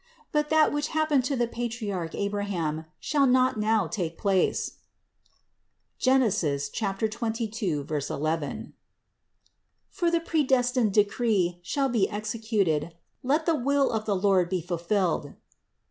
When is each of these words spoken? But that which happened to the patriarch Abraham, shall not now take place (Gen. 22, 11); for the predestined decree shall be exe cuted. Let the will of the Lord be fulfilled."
But 0.31 0.49
that 0.49 0.73
which 0.73 0.87
happened 0.97 1.23
to 1.25 1.35
the 1.35 1.45
patriarch 1.47 2.15
Abraham, 2.15 2.85
shall 2.99 3.27
not 3.27 3.57
now 3.59 3.85
take 3.85 4.17
place 4.17 4.77
(Gen. 5.99 6.27
22, 6.27 7.87
11); 8.09 8.73
for 9.91 10.09
the 10.09 10.19
predestined 10.19 10.91
decree 10.95 11.59
shall 11.61 11.89
be 11.89 12.09
exe 12.09 12.33
cuted. 12.33 12.93
Let 13.21 13.45
the 13.45 13.53
will 13.53 13.91
of 13.91 14.05
the 14.05 14.15
Lord 14.15 14.49
be 14.49 14.61
fulfilled." 14.61 15.35